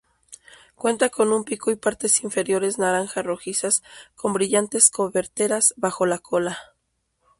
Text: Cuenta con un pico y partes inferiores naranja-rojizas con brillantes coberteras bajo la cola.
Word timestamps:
Cuenta 0.73 1.09
con 1.09 1.31
un 1.31 1.43
pico 1.43 1.69
y 1.69 1.75
partes 1.75 2.23
inferiores 2.23 2.79
naranja-rojizas 2.79 3.83
con 4.15 4.33
brillantes 4.33 4.89
coberteras 4.89 5.75
bajo 5.77 6.07
la 6.07 6.17
cola. 6.17 6.57